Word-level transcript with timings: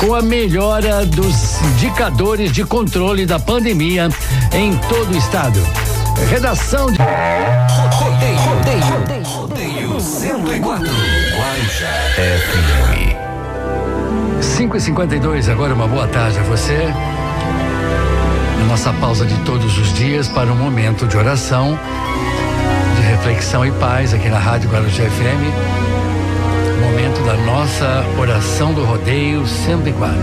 com 0.00 0.16
a 0.16 0.20
melhora 0.20 1.06
dos 1.06 1.62
indicadores 1.62 2.50
de 2.50 2.64
controle 2.64 3.24
da 3.24 3.38
pandemia 3.38 4.08
em 4.52 4.76
todo 4.88 5.14
o 5.14 5.16
estado. 5.16 5.60
Redação 6.28 6.90
de. 6.90 6.98
Rodeio, 6.98 8.36
rodeio, 8.38 9.24
rodeio, 9.24 10.00
104. 10.00 10.84
Guarujá 11.36 11.92
FM. 12.40 13.14
5 14.42 14.76
e 14.76 14.80
52 14.80 15.48
agora 15.48 15.72
uma 15.72 15.86
boa 15.86 16.08
tarde 16.08 16.40
a 16.40 16.42
você. 16.42 16.92
Nossa 18.66 18.92
pausa 18.94 19.24
de 19.24 19.36
todos 19.44 19.78
os 19.78 19.92
dias 19.94 20.26
para 20.26 20.50
um 20.50 20.56
momento 20.56 21.06
de 21.06 21.16
oração, 21.16 21.78
de 22.96 23.02
reflexão 23.02 23.64
e 23.64 23.70
paz 23.70 24.12
aqui 24.12 24.28
na 24.28 24.40
Rádio 24.40 24.68
Guarujá 24.68 25.04
FM 25.04 25.91
nossa 27.52 28.02
oração 28.18 28.72
do 28.72 28.82
rodeio 28.82 29.46
104. 29.46 30.16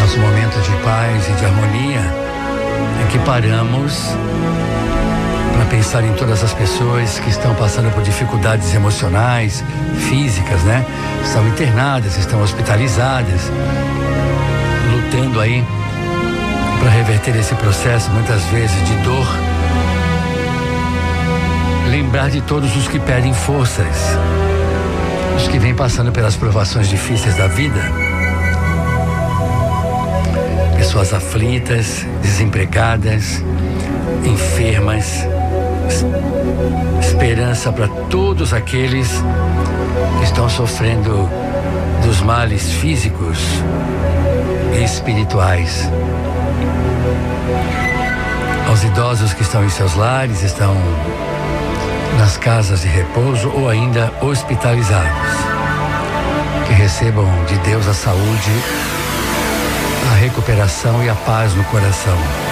Nosso 0.00 0.18
momento 0.18 0.60
de 0.62 0.70
paz 0.82 1.28
e 1.28 1.32
de 1.32 1.44
harmonia 1.44 2.00
é 3.02 3.12
que 3.12 3.18
paramos 3.18 4.16
pensar 5.66 6.04
em 6.04 6.12
todas 6.14 6.42
as 6.42 6.52
pessoas 6.52 7.18
que 7.18 7.30
estão 7.30 7.54
passando 7.54 7.92
por 7.92 8.02
dificuldades 8.02 8.74
emocionais, 8.74 9.62
físicas, 10.08 10.62
né? 10.62 10.84
Estão 11.24 11.46
internadas, 11.48 12.16
estão 12.16 12.42
hospitalizadas, 12.42 13.50
lutando 14.92 15.40
aí 15.40 15.64
para 16.80 16.90
reverter 16.90 17.36
esse 17.36 17.54
processo, 17.54 18.10
muitas 18.10 18.42
vezes 18.46 18.76
de 18.86 18.94
dor. 19.04 19.26
Lembrar 21.90 22.30
de 22.30 22.40
todos 22.40 22.74
os 22.76 22.88
que 22.88 22.98
pedem 22.98 23.32
forças, 23.32 24.18
os 25.36 25.48
que 25.48 25.58
vêm 25.58 25.74
passando 25.74 26.10
pelas 26.10 26.36
provações 26.36 26.88
difíceis 26.88 27.36
da 27.36 27.46
vida. 27.46 27.80
Pessoas 30.76 31.14
aflitas, 31.14 32.04
desempregadas, 32.20 33.42
enfermas, 34.24 35.26
esperança 37.00 37.72
para 37.72 37.88
todos 38.10 38.52
aqueles 38.52 39.08
que 40.18 40.24
estão 40.24 40.48
sofrendo 40.48 41.28
dos 42.04 42.20
males 42.20 42.70
físicos 42.72 43.38
e 44.78 44.84
espirituais. 44.84 45.90
Aos 48.68 48.82
idosos 48.82 49.32
que 49.32 49.42
estão 49.42 49.64
em 49.64 49.68
seus 49.68 49.94
lares, 49.94 50.42
estão 50.42 50.74
nas 52.18 52.36
casas 52.36 52.82
de 52.82 52.88
repouso 52.88 53.50
ou 53.54 53.68
ainda 53.68 54.12
hospitalizados. 54.20 55.10
Que 56.66 56.72
recebam 56.72 57.28
de 57.46 57.56
Deus 57.58 57.86
a 57.86 57.94
saúde, 57.94 58.52
a 60.12 60.14
recuperação 60.16 61.02
e 61.04 61.08
a 61.08 61.14
paz 61.14 61.54
no 61.54 61.64
coração. 61.64 62.43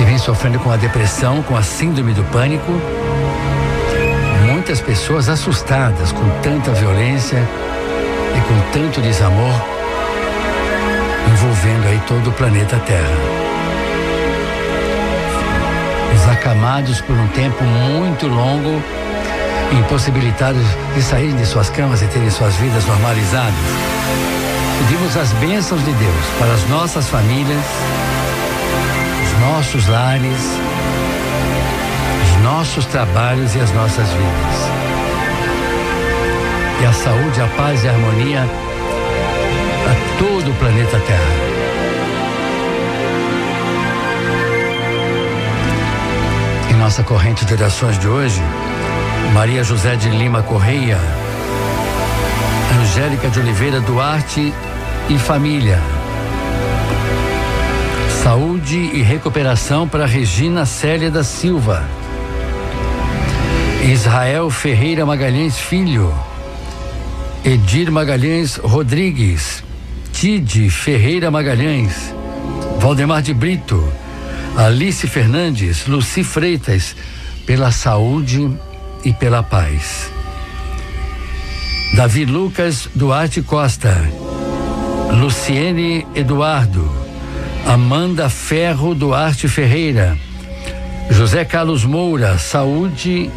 Que 0.00 0.04
vem 0.06 0.16
sofrendo 0.16 0.58
com 0.60 0.70
a 0.70 0.78
depressão, 0.78 1.42
com 1.42 1.54
a 1.54 1.62
síndrome 1.62 2.14
do 2.14 2.24
pânico. 2.32 2.72
Muitas 4.50 4.80
pessoas 4.80 5.28
assustadas 5.28 6.10
com 6.10 6.26
tanta 6.40 6.72
violência 6.72 7.36
e 8.34 8.40
com 8.40 8.72
tanto 8.72 9.02
desamor 9.02 9.52
envolvendo 11.30 11.86
aí 11.86 12.00
todo 12.08 12.30
o 12.30 12.32
planeta 12.32 12.78
Terra. 12.86 13.14
Os 16.14 16.32
acamados 16.32 17.02
por 17.02 17.14
um 17.14 17.28
tempo 17.28 17.62
muito 17.62 18.26
longo, 18.26 18.82
impossibilitados 19.78 20.64
de 20.94 21.02
saírem 21.02 21.36
de 21.36 21.44
suas 21.44 21.68
camas 21.68 22.00
e 22.00 22.06
terem 22.06 22.30
suas 22.30 22.54
vidas 22.54 22.86
normalizadas. 22.86 23.52
Pedimos 24.78 25.14
as 25.18 25.30
bênçãos 25.34 25.84
de 25.84 25.92
Deus 25.92 26.24
para 26.38 26.54
as 26.54 26.66
nossas 26.70 27.06
famílias, 27.06 27.60
nossos 29.40 29.86
lares, 29.88 30.58
os 32.22 32.42
nossos 32.42 32.84
trabalhos 32.86 33.54
e 33.54 33.60
as 33.60 33.72
nossas 33.72 34.08
vidas. 34.10 34.70
E 36.80 36.84
a 36.84 36.92
saúde, 36.92 37.40
a 37.40 37.46
paz 37.56 37.82
e 37.84 37.88
a 37.88 37.92
harmonia 37.92 38.42
a 38.42 40.18
todo 40.18 40.50
o 40.50 40.54
planeta 40.54 41.00
Terra. 41.00 41.50
Em 46.70 46.74
nossa 46.74 47.02
corrente 47.02 47.44
de 47.44 47.54
orações 47.54 47.98
de 47.98 48.08
hoje, 48.08 48.40
Maria 49.32 49.64
José 49.64 49.96
de 49.96 50.10
Lima 50.10 50.42
Correia, 50.42 50.98
Angélica 52.80 53.28
de 53.28 53.40
Oliveira 53.40 53.80
Duarte 53.80 54.52
e 55.08 55.18
família. 55.18 55.99
Saúde 58.22 58.76
e 58.76 59.00
recuperação 59.00 59.88
para 59.88 60.04
Regina 60.04 60.66
Célia 60.66 61.10
da 61.10 61.24
Silva. 61.24 61.88
Israel 63.82 64.50
Ferreira 64.50 65.06
Magalhães 65.06 65.58
Filho. 65.58 66.14
Edir 67.42 67.90
Magalhães 67.90 68.56
Rodrigues. 68.56 69.64
Tide 70.12 70.68
Ferreira 70.68 71.30
Magalhães. 71.30 72.14
Valdemar 72.78 73.22
de 73.22 73.32
Brito. 73.32 73.90
Alice 74.54 75.06
Fernandes. 75.06 75.86
Luci 75.86 76.22
Freitas. 76.22 76.94
Pela 77.46 77.72
saúde 77.72 78.54
e 79.02 79.14
pela 79.14 79.42
paz. 79.42 80.12
Davi 81.96 82.26
Lucas 82.26 82.86
Duarte 82.94 83.40
Costa. 83.40 83.96
Luciene 85.10 86.06
Eduardo. 86.14 86.99
Amanda 87.66 88.28
Ferro 88.28 88.94
Duarte 88.94 89.48
Ferreira, 89.48 90.16
José 91.10 91.44
Carlos 91.44 91.84
Moura, 91.84 92.38
saúde 92.38 93.30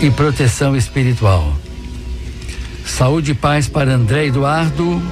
e 0.00 0.10
proteção 0.10 0.76
espiritual. 0.76 1.52
Saúde 2.84 3.32
e 3.32 3.34
paz 3.34 3.68
para 3.68 3.92
André 3.92 4.26
Eduardo, 4.26 5.02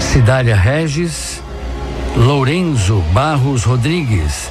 Cidália 0.00 0.56
Regis, 0.56 1.40
Lourenço 2.16 3.02
Barros 3.12 3.64
Rodrigues, 3.64 4.50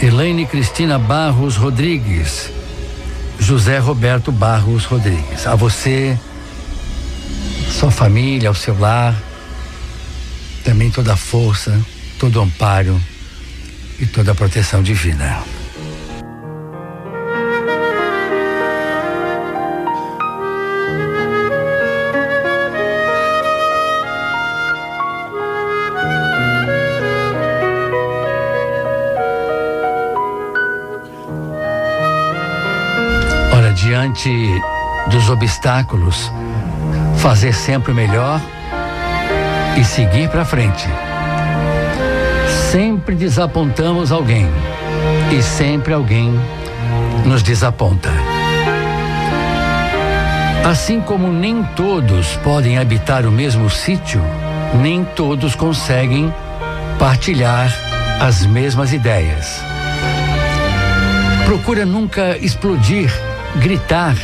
Elaine 0.00 0.46
Cristina 0.46 0.98
Barros 0.98 1.56
Rodrigues, 1.56 2.50
José 3.38 3.78
Roberto 3.78 4.32
Barros 4.32 4.84
Rodrigues. 4.84 5.46
A 5.46 5.54
você, 5.54 6.18
sua 7.70 7.90
família, 7.90 8.48
ao 8.48 8.54
seu 8.54 8.76
lar 8.78 9.14
também 10.62 10.90
toda 10.90 11.12
a 11.12 11.16
força, 11.16 11.78
todo 12.18 12.36
o 12.38 12.42
amparo 12.42 13.00
e 13.98 14.06
toda 14.06 14.32
a 14.32 14.34
proteção 14.34 14.82
divina. 14.82 15.42
Ora, 33.52 33.72
diante 33.72 34.30
dos 35.10 35.28
obstáculos, 35.28 36.30
fazer 37.18 37.52
sempre 37.52 37.92
o 37.92 37.94
melhor 37.94 38.40
e 39.76 39.84
seguir 39.84 40.28
para 40.28 40.44
frente. 40.44 40.88
Sempre 42.70 43.14
desapontamos 43.14 44.12
alguém 44.12 44.48
e 45.30 45.42
sempre 45.42 45.92
alguém 45.92 46.32
nos 47.24 47.42
desaponta. 47.42 48.10
Assim 50.64 51.00
como 51.00 51.32
nem 51.32 51.62
todos 51.76 52.36
podem 52.36 52.78
habitar 52.78 53.26
o 53.26 53.32
mesmo 53.32 53.68
sítio, 53.68 54.22
nem 54.80 55.04
todos 55.04 55.54
conseguem 55.54 56.32
partilhar 56.98 57.72
as 58.20 58.46
mesmas 58.46 58.92
ideias. 58.92 59.60
Procura 61.44 61.84
nunca 61.84 62.38
explodir, 62.38 63.12
gritar, 63.56 64.14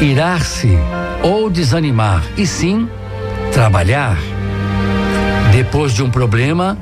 irar-se 0.00 0.76
ou 1.22 1.48
desanimar, 1.48 2.22
e 2.36 2.46
sim 2.46 2.88
trabalhar 3.52 4.18
depois 5.52 5.92
de 5.92 6.02
um 6.02 6.10
problema, 6.10 6.78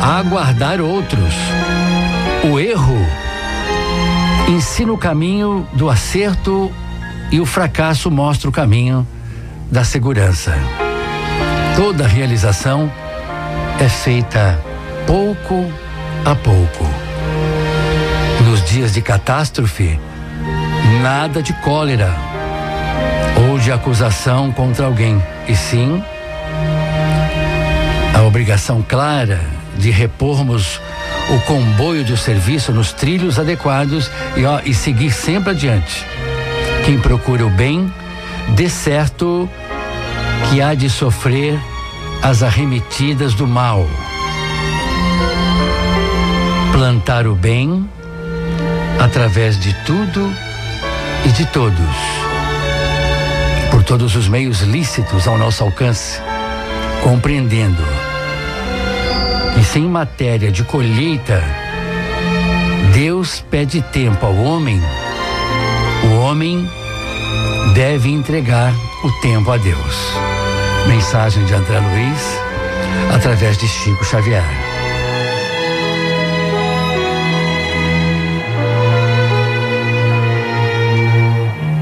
aguardar 0.00 0.80
outros. 0.80 1.34
O 2.50 2.58
erro 2.58 3.06
ensina 4.48 4.92
o 4.92 4.98
caminho 4.98 5.68
do 5.74 5.90
acerto 5.90 6.72
e 7.30 7.38
o 7.38 7.44
fracasso 7.44 8.10
mostra 8.10 8.48
o 8.48 8.52
caminho 8.52 9.06
da 9.70 9.84
segurança. 9.84 10.54
Toda 11.76 12.06
realização 12.06 12.90
é 13.78 13.88
feita 13.90 14.58
pouco 15.06 15.70
a 16.24 16.34
pouco. 16.34 16.88
Nos 18.48 18.64
dias 18.64 18.94
de 18.94 19.02
catástrofe, 19.02 20.00
nada 21.02 21.42
de 21.42 21.52
cólera 21.54 22.14
ou 23.50 23.58
de 23.58 23.70
acusação 23.70 24.50
contra 24.50 24.86
alguém, 24.86 25.22
e 25.46 25.54
sim 25.54 26.02
obrigação 28.24 28.82
clara 28.82 29.40
de 29.76 29.90
repormos 29.90 30.80
o 31.30 31.40
comboio 31.40 32.04
do 32.04 32.16
serviço 32.16 32.72
nos 32.72 32.92
trilhos 32.92 33.38
adequados 33.38 34.10
e, 34.36 34.44
ó, 34.44 34.60
e 34.64 34.74
seguir 34.74 35.10
sempre 35.10 35.50
adiante. 35.50 36.04
Quem 36.84 36.98
procura 36.98 37.46
o 37.46 37.50
bem, 37.50 37.92
de 38.54 38.68
certo 38.68 39.48
que 40.50 40.60
há 40.60 40.74
de 40.74 40.90
sofrer 40.90 41.58
as 42.22 42.42
arremetidas 42.42 43.34
do 43.34 43.46
mal. 43.46 43.86
Plantar 46.72 47.26
o 47.26 47.34
bem 47.34 47.88
através 48.98 49.58
de 49.58 49.72
tudo 49.84 50.32
e 51.24 51.28
de 51.28 51.46
todos, 51.46 51.96
por 53.70 53.82
todos 53.82 54.14
os 54.16 54.28
meios 54.28 54.60
lícitos 54.60 55.26
ao 55.26 55.38
nosso 55.38 55.62
alcance, 55.62 56.20
compreendendo 57.02 57.82
que 59.64 59.70
sem 59.72 59.84
matéria 59.84 60.52
de 60.52 60.62
colheita, 60.62 61.42
Deus 62.92 63.40
pede 63.50 63.80
tempo 63.80 64.26
ao 64.26 64.36
homem, 64.36 64.80
o 66.04 66.20
homem 66.20 66.68
deve 67.72 68.10
entregar 68.10 68.72
o 69.02 69.10
tempo 69.22 69.50
a 69.50 69.56
Deus. 69.56 70.12
Mensagem 70.86 71.44
de 71.46 71.54
André 71.54 71.80
Luiz, 71.80 72.40
através 73.14 73.56
de 73.56 73.66
Chico 73.66 74.04
Xavier. 74.04 74.44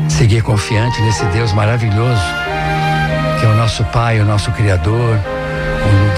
Seguir 0.09 0.43
confiante 0.43 1.03
nesse 1.03 1.25
Deus 1.27 1.53
maravilhoso, 1.53 2.23
que 3.41 3.47
é 3.47 3.49
o 3.49 3.57
nosso 3.57 3.85
Pai, 3.87 4.21
o 4.21 4.25
nosso 4.25 4.53
Criador, 4.53 5.19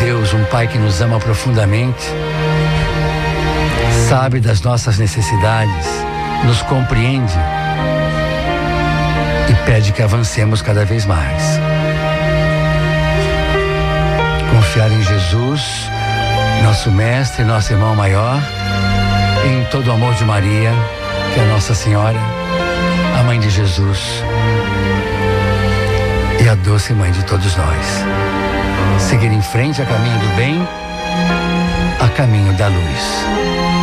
Deus, 0.04 0.34
um 0.34 0.44
Pai 0.44 0.68
que 0.68 0.76
nos 0.76 1.00
ama 1.00 1.18
profundamente, 1.18 2.04
sabe 4.06 4.38
das 4.38 4.60
nossas 4.60 4.98
necessidades, 4.98 5.86
nos 6.44 6.60
compreende 6.60 7.32
e 9.48 9.54
pede 9.64 9.92
que 9.92 10.02
avancemos 10.02 10.60
cada 10.60 10.84
vez 10.84 11.06
mais. 11.06 11.58
Confiar 14.50 14.92
em 14.92 15.02
Jesus, 15.02 15.88
nosso 16.62 16.90
Mestre, 16.90 17.42
nosso 17.42 17.72
irmão 17.72 17.96
maior, 17.96 18.38
em 19.46 19.64
todo 19.70 19.88
o 19.88 19.92
amor 19.92 20.12
de 20.16 20.24
Maria, 20.26 20.70
que 21.32 21.40
é 21.40 21.44
Nossa 21.46 21.74
Senhora, 21.74 22.18
a 23.18 23.22
mãe 23.22 23.40
de 23.40 23.48
Jesus 23.48 24.22
e 26.44 26.46
a 26.46 26.54
doce 26.56 26.92
mãe 26.92 27.10
de 27.10 27.24
todos 27.24 27.56
nós. 27.56 28.04
Seguir 29.08 29.30
em 29.30 29.42
frente 29.42 29.82
a 29.82 29.84
caminho 29.84 30.18
do 30.18 30.36
bem, 30.36 30.66
a 32.00 32.08
caminho 32.08 32.52
da 32.54 32.68
luz. 32.68 33.73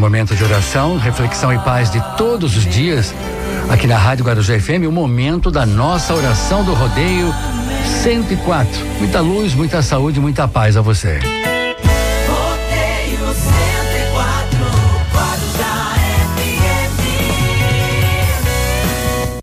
Momento 0.00 0.34
de 0.34 0.42
oração, 0.42 0.96
reflexão 0.96 1.52
e 1.52 1.58
paz 1.58 1.90
de 1.90 2.00
todos 2.16 2.56
os 2.56 2.64
dias, 2.64 3.14
aqui 3.68 3.86
na 3.86 3.98
Rádio 3.98 4.24
Guarujá 4.24 4.58
FM, 4.58 4.86
o 4.88 4.90
momento 4.90 5.50
da 5.50 5.66
nossa 5.66 6.14
oração 6.14 6.64
do 6.64 6.72
rodeio 6.72 7.32
104. 8.02 8.70
Muita 8.98 9.20
luz, 9.20 9.54
muita 9.54 9.82
saúde, 9.82 10.18
muita 10.18 10.48
paz 10.48 10.74
a 10.74 10.80
você. 10.80 11.20